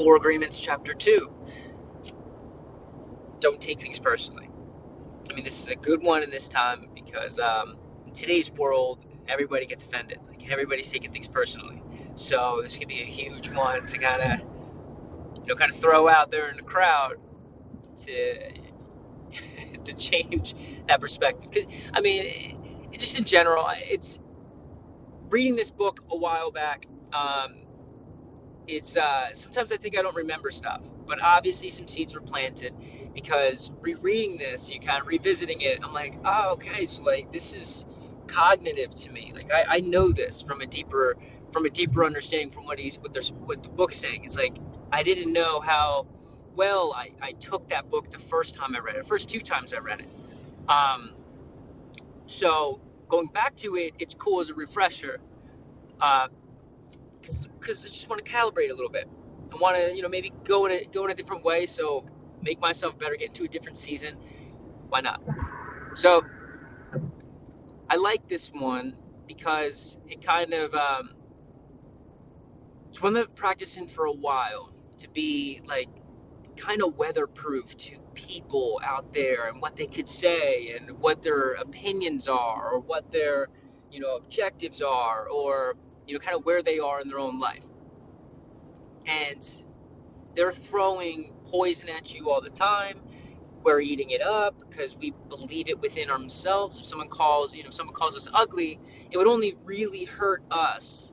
[0.00, 1.30] Four Agreements, Chapter 2.
[3.38, 4.48] Don't take things personally.
[5.30, 7.76] I mean, this is a good one in this time because um,
[8.06, 10.18] in today's world, everybody gets offended.
[10.26, 11.82] Like everybody's taking things personally.
[12.14, 14.40] So this could be a huge one to kind of,
[15.42, 17.16] you know, kind of throw out there in the crowd
[17.96, 18.52] to
[19.84, 20.54] to change
[20.86, 21.50] that perspective.
[21.50, 24.18] Because I mean, just in general, it's
[25.28, 26.86] reading this book a while back.
[27.12, 27.52] Um,
[28.66, 32.72] it's uh, sometimes I think I don't remember stuff, but obviously some seeds were planted
[33.14, 35.80] because rereading this, you kind of revisiting it.
[35.82, 37.86] I'm like, oh, okay, so like this is
[38.26, 39.32] cognitive to me.
[39.34, 41.16] Like I, I know this from a deeper
[41.50, 44.24] from a deeper understanding from what he's what there's what the book's saying.
[44.24, 44.56] It's like
[44.92, 46.06] I didn't know how
[46.54, 49.74] well I, I took that book the first time I read it, first two times
[49.74, 50.08] I read it.
[50.68, 51.10] Um,
[52.26, 55.20] so going back to it, it's cool as a refresher.
[56.00, 56.28] Uh,
[57.20, 59.08] because I just want to calibrate a little bit.
[59.52, 61.66] I want to, you know, maybe go in a go in a different way.
[61.66, 62.04] So
[62.42, 64.16] make myself better, get into a different season.
[64.88, 65.20] Why not?
[65.94, 66.22] So
[67.88, 68.96] I like this one
[69.26, 71.10] because it kind of um,
[72.88, 75.88] it's one that I've practicing for a while to be like
[76.56, 81.52] kind of weatherproof to people out there and what they could say and what their
[81.52, 83.48] opinions are or what their
[83.90, 85.74] you know objectives are or
[86.10, 87.64] you know, kind of where they are in their own life.
[89.06, 89.62] And
[90.34, 92.96] they're throwing poison at you all the time.
[93.62, 96.78] We're eating it up because we believe it within ourselves.
[96.78, 101.12] If someone calls, you know, someone calls us ugly, it would only really hurt us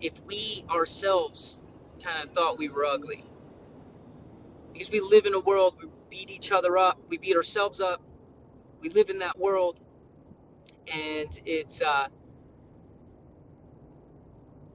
[0.00, 1.66] if we ourselves
[2.02, 3.24] kind of thought we were ugly.
[4.72, 8.02] Because we live in a world we beat each other up, we beat ourselves up.
[8.80, 9.80] We live in that world,
[10.92, 12.08] and it's uh,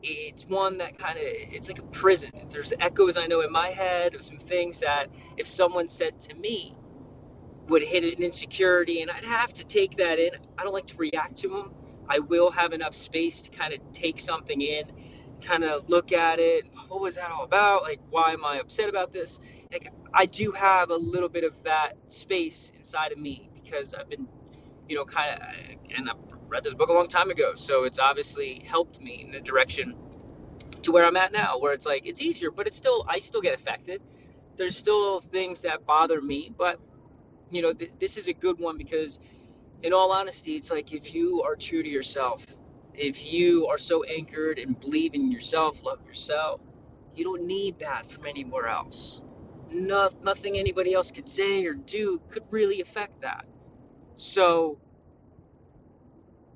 [0.03, 2.31] it's one that kind of it's like a prison.
[2.49, 6.35] There's echoes i know in my head of some things that if someone said to
[6.35, 6.75] me
[7.69, 10.31] would hit an insecurity and i'd have to take that in.
[10.57, 11.73] I don't like to react to them
[12.09, 14.83] i will have enough space to kind of take something in
[15.45, 17.83] kind of look at it what was that all about?
[17.83, 19.39] Like why am i upset about this?
[19.71, 24.09] Like i do have a little bit of that space inside of me because i've
[24.09, 24.27] been
[24.89, 25.41] you know kind of
[25.97, 29.31] and i've read this book a long time ago, so it's obviously helped me in
[29.31, 29.95] the direction
[30.83, 33.41] to where I'm at now, where it's like it's easier, but it's still I still
[33.41, 34.01] get affected.
[34.57, 36.79] There's still things that bother me, but
[37.51, 39.19] you know th- this is a good one because,
[39.83, 42.45] in all honesty, it's like if you are true to yourself,
[42.93, 46.61] if you are so anchored and believe in yourself, love yourself,
[47.15, 49.23] you don't need that from anywhere else.
[49.73, 53.45] No, nothing anybody else could say or do could really affect that.
[54.15, 54.79] So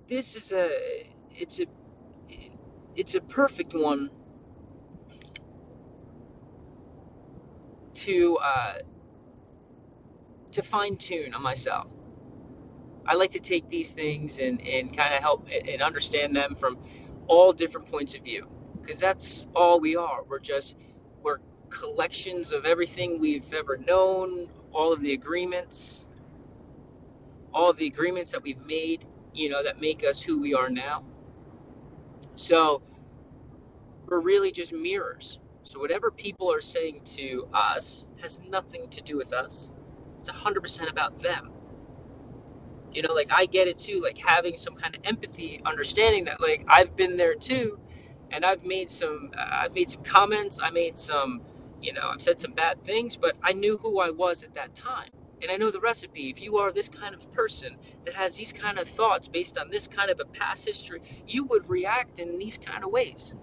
[0.08, 0.70] this is a
[1.32, 1.66] it's a
[2.96, 4.10] it's a perfect one
[7.94, 8.74] to uh,
[10.52, 11.92] to fine tune on myself.
[13.06, 16.78] I like to take these things and, and kind of help and understand them from
[17.28, 18.48] all different points of view
[18.82, 20.24] because that's all we are.
[20.24, 20.78] We're just
[21.22, 26.08] we're collections of everything we've ever known, all of the agreements,
[27.54, 30.70] all of the agreements that we've made you know, that make us who we are
[30.70, 31.04] now.
[32.34, 32.82] So
[34.08, 35.40] we're really just mirrors.
[35.64, 39.74] So whatever people are saying to us has nothing to do with us.
[40.18, 41.52] It's 100% about them.
[42.94, 46.42] You know, like I get it too, like having some kind of empathy, understanding that
[46.42, 47.80] like I've been there too
[48.32, 51.42] and I've made some uh, I've made some comments, I made some,
[51.82, 54.76] you know, I've said some bad things, but I knew who I was at that
[54.76, 55.10] time
[55.44, 56.30] and I know the recipe.
[56.30, 59.70] If you are this kind of person that has these kind of thoughts based on
[59.70, 63.36] this kind of a past history, you would react in these kind of ways.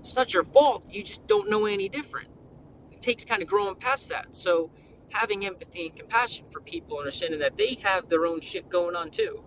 [0.00, 0.86] It's not your fault.
[0.92, 2.28] You just don't know any different.
[2.92, 4.34] It takes kind of growing past that.
[4.34, 4.70] So
[5.10, 9.10] having empathy and compassion for people, understanding that they have their own shit going on
[9.10, 9.42] too.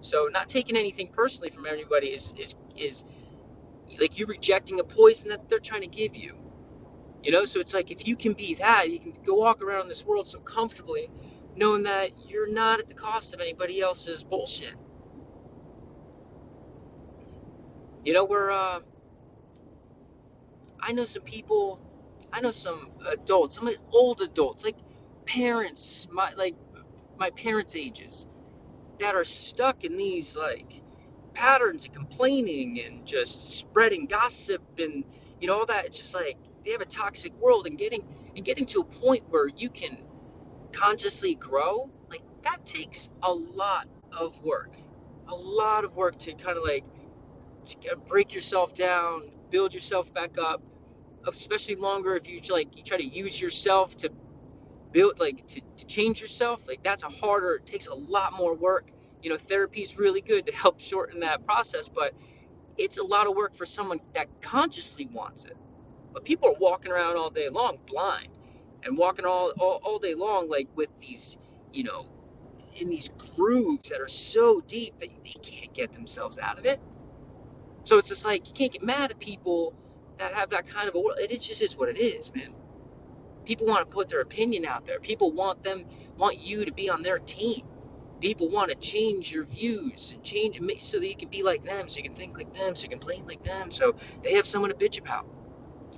[0.00, 3.04] So not taking anything personally from anybody is is is
[4.00, 6.36] like you rejecting a poison that they're trying to give you.
[7.22, 9.88] You know, so it's like if you can be that, you can go walk around
[9.88, 11.08] this world so comfortably,
[11.56, 14.74] knowing that you're not at the cost of anybody else's bullshit.
[18.02, 18.80] You know, we're, uh,
[20.80, 21.80] I know some people,
[22.32, 24.76] I know some adults, some old adults, like
[25.24, 26.56] parents, my, like,
[27.16, 28.26] my parents' ages,
[28.98, 30.82] that are stuck in these, like,
[31.34, 35.04] patterns of complaining and just spreading gossip and,
[35.40, 35.84] you know, all that.
[35.84, 38.02] It's just like, they have a toxic world and getting
[38.36, 39.96] and getting to a point where you can
[40.72, 43.86] consciously grow like that takes a lot
[44.18, 44.72] of work.
[45.28, 46.84] A lot of work to kind of like
[48.06, 50.62] break yourself down build yourself back up
[51.28, 54.10] especially longer if you like you try to use yourself to
[54.90, 58.54] build like to, to change yourself like that's a harder it takes a lot more
[58.54, 58.90] work.
[59.22, 62.14] You know therapy is really good to help shorten that process but
[62.76, 65.56] it's a lot of work for someone that consciously wants it
[66.12, 68.28] but people are walking around all day long blind
[68.84, 71.38] and walking all, all, all day long like with these
[71.72, 72.06] you know
[72.80, 76.80] in these grooves that are so deep that they can't get themselves out of it
[77.84, 79.74] so it's just like you can't get mad at people
[80.18, 82.48] that have that kind of a world it just is what it is man
[83.44, 85.00] People want to put their opinion out there.
[85.00, 85.84] People want them
[86.18, 87.62] want you to be on their team.
[88.20, 91.88] People want to change your views and change so that you can be like them,
[91.88, 94.46] so you can think like them, so you can play like them, so they have
[94.46, 95.26] someone to bitch about.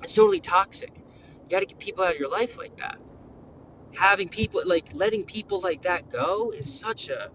[0.04, 0.92] It's totally toxic.
[0.96, 2.98] You got to get people out of your life like that.
[3.94, 7.30] Having people like letting people like that go is such a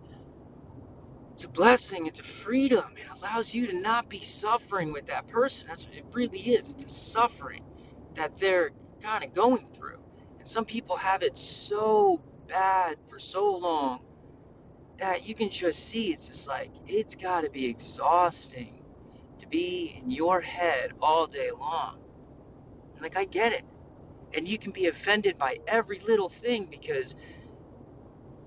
[1.34, 2.06] it's a blessing.
[2.06, 2.84] It's a freedom.
[2.98, 5.68] It allows you to not be suffering with that person.
[5.70, 6.68] That's what it really is.
[6.68, 7.64] It's a suffering
[8.16, 10.00] that they're kind of going through.
[10.38, 14.02] And some people have it so bad for so long
[14.98, 18.84] that you can just see it's just like, it's got to be exhausting
[19.38, 22.00] to be in your head all day long.
[23.02, 23.64] Like, I get it.
[24.36, 27.16] And you can be offended by every little thing because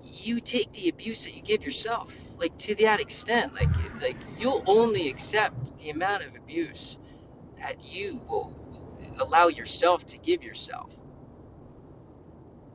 [0.03, 3.67] you take the abuse that you give yourself like to that extent like
[4.01, 6.97] like you'll only accept the amount of abuse
[7.57, 8.55] that you will
[9.19, 10.95] allow yourself to give yourself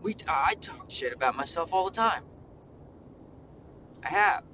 [0.02, 2.24] we I talk shit about myself all the time.
[4.04, 4.44] I have.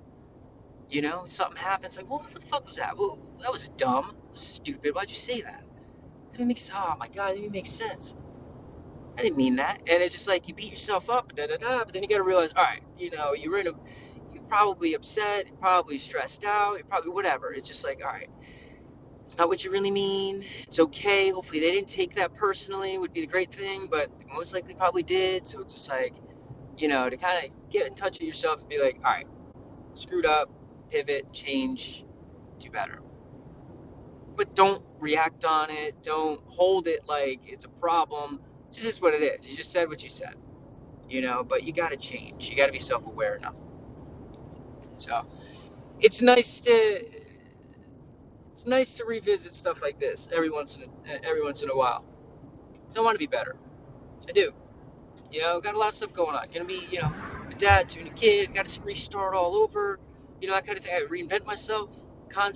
[0.88, 2.96] You know, something happens like, well, what the fuck was that?
[2.96, 4.16] Well, that was dumb.
[4.32, 4.94] Was stupid.
[4.94, 5.64] Why'd you say that?
[6.38, 8.14] It makes oh my god, it didn't make sense.
[9.16, 9.78] I didn't mean that.
[9.78, 11.84] And it's just like you beat yourself up, da da da.
[11.84, 13.72] But then you got to realize, all right, you know, you're in a,
[14.32, 17.52] you're probably upset, you're probably stressed out, you're probably whatever.
[17.52, 18.28] It's just like, all right,
[19.22, 20.44] it's not what you really mean.
[20.66, 21.30] It's okay.
[21.30, 25.04] Hopefully they didn't take that personally would be the great thing, but most likely probably
[25.04, 25.46] did.
[25.46, 26.14] So it's just like,
[26.76, 29.26] you know, to kind of get in touch with yourself and be like, all right,
[29.94, 30.50] screwed up,
[30.90, 32.04] pivot, change,
[32.58, 33.00] do better.
[34.36, 36.02] But don't react on it.
[36.02, 38.40] Don't hold it like it's a problem.
[38.68, 39.48] It's just what it is.
[39.50, 40.34] You just said what you said,
[41.08, 41.44] you know.
[41.44, 42.50] But you got to change.
[42.50, 43.56] You got to be self-aware enough.
[44.78, 45.22] So
[46.00, 46.72] it's nice to
[48.52, 51.76] it's nice to revisit stuff like this every once in a, every once in a
[51.76, 52.04] while.
[52.88, 53.56] So I want to be better.
[54.28, 54.52] I do.
[55.32, 56.46] You know, got a lot of stuff going on.
[56.54, 57.12] Gonna be, you know,
[57.50, 58.54] a dad to a kid.
[58.54, 60.00] Got to restart all over.
[60.40, 60.86] You know, I kind of.
[60.86, 61.90] I reinvent myself,
[62.30, 62.52] con-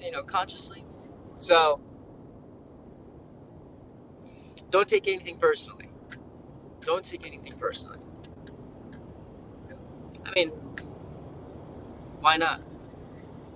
[0.00, 0.84] you know, consciously.
[1.36, 1.80] So
[4.70, 5.88] don't take anything personally.
[6.82, 8.00] Don't take anything personally.
[10.26, 10.50] I mean,
[12.20, 12.60] why not?